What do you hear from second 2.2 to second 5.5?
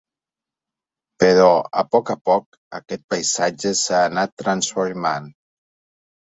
poc, aquest paisatge s’ha anat transformant.